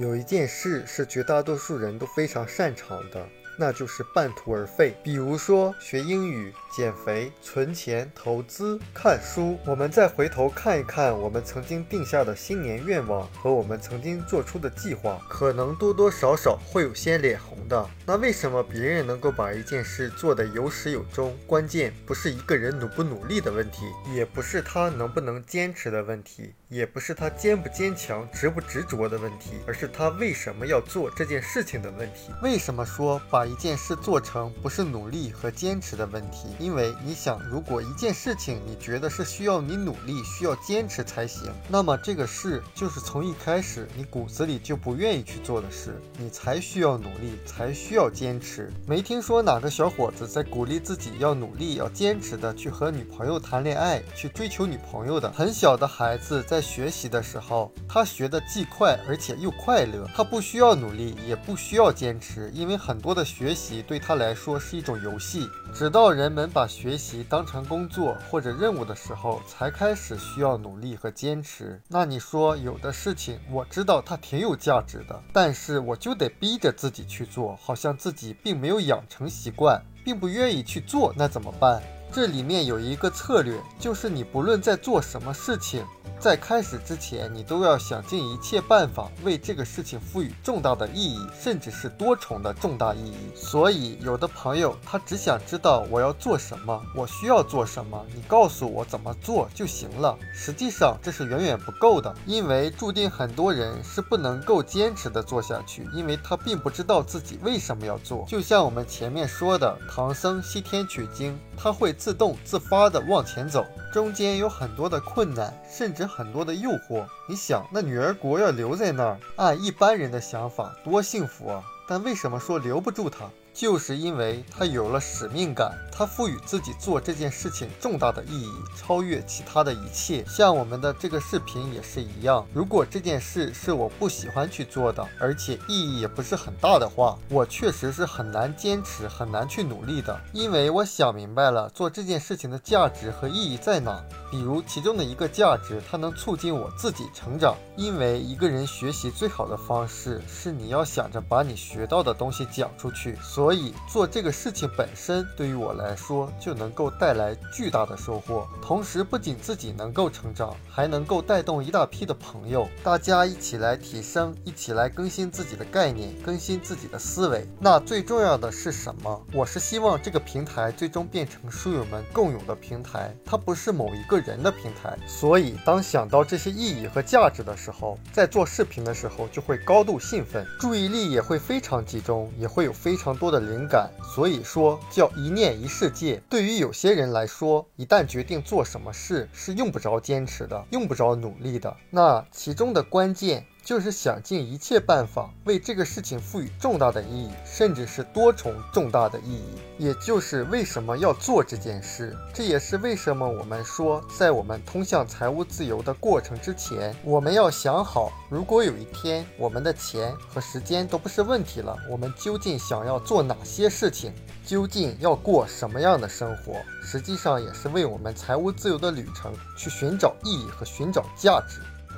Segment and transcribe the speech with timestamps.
[0.00, 3.28] 有一件事是绝大多数人都非常擅长的。
[3.56, 4.96] 那就是半途而废。
[5.02, 9.58] 比如说学英语、减肥、存钱、投资、看书。
[9.66, 17.88] 我们再回头看一看我们曾经定下的新年愿望和我们曾经做出的计划，可能多多少少会有些脸红的。
[18.06, 21.36] 那为什么别人能够把一件事做得有始有终？
[21.46, 32.30] 关键不是一个人努不努力的问题，也不是他能不能坚持的问题，也不是他坚不坚强、执不执着的问题，而是他为什么要做这件事情的问题。
[32.42, 48.70] 为什么说把把一件事做成不是努力和坚持的问题，因为你想，如果一件事情你觉得是需要你努力、需要坚持才行，那么这个事就是从一开始你骨子里就不愿意去做的事，你才需要努力，才需要坚持。
[48.86, 55.32] 没听说哪个小伙子在鼓励自己要努力、要坚持的去和女朋友谈恋爱、去追求女朋友的。
[55.32, 63.82] 很小的孩子在学习的时候，他学的既快而且又快乐，他不需要努力，也不需要坚持，因为很多的学习。
[63.82, 71.80] 对他来说是一种游戏，直到人们把学习当成工作或者任务的时候，才开始需要努力和坚持。
[71.88, 81.82] 那你说，有的事情我知道它挺有价值的，但是我就得逼着自己去做，好像自己并没有养成习惯，并不愿意去做，那怎么办？
[82.12, 85.84] 这里面有一个策略，就是你不论在做什么事情。
[86.20, 93.16] 在开始之前，你都要想尽一切办法为这个事情赋予重大的意义，甚至是多重的重大意义。
[93.34, 100.14] 所以，有的朋友他只想知道我要做什么，我需要做什么，你告诉我怎么做就行了。
[100.34, 108.26] 实际上，这是远远不够的，因为注定很多人是不能够坚持的做下去，因为他并不知道自己为什么要做。
[108.28, 113.64] 就像我们前面说的，唐僧西天取经，他会自动自发的往前走。
[113.90, 117.06] 中间有很多的困难，甚至很多的诱惑。
[117.28, 121.62] 你想，那女儿国要留在那儿，按一般人的想法，多幸福啊！
[121.88, 123.30] 但为什么说留不住她？
[123.52, 130.24] 就是因为他有了使命感，他赋予自己做这件事情重大的意义，超越其他的一切。
[130.24, 140.18] 像我们的这个视频也是一样，如果这件事是我不喜欢去做的，而且意义也不是很大的话，我确实是很难坚持，很难去努力的。
[140.32, 144.02] 因为我想明白了，做这件事情的价值和意义在哪。
[144.30, 147.56] 比如其中的一个价值，它能促进我自己成长。
[147.76, 153.16] 因为一个人学习最好的方式是你要想着把你学到的东西讲出去。
[153.22, 158.46] 所以做这个事情本身对于我来说就能够带来巨大的收获。
[158.60, 167.46] 同时不仅自己能够成长，还能够带动一大批的朋友，大家一起来提升，一起来更新自己的概念，更新自己的思维。
[167.58, 169.26] 那最重要的是什么？
[169.32, 174.94] 我是希望这个平台最终变成书友们共有的平台，它不是某一个人的平台。
[175.08, 183.30] 所以当想到这些意义和价值的时候，在做视频的时候就会高度兴奋，注意力也会非常集中，也会有非常多。
[183.30, 186.20] 的灵感，所以说叫一念一世界。
[186.28, 191.76] 对于有些人来说，一旦决定做什么事，是用不着坚持的，用不着努力的。
[191.90, 193.46] 那其中的关键。
[193.70, 199.44] 就是想尽一切办法为这个事情赋予重大的意义，甚至是多重重大的意义。
[199.78, 214.12] 也就是为什么要做这件事，这也是为什么我们说，在我们通向财务自由的过程之前，我们要想好，如果有一天我们的钱和时间都不是问题了，我们究竟想要做哪些事情，
[214.44, 221.60] 究竟要过什么样的生活，实际上也是为我们财务自由的旅程去寻找意义和寻找价值。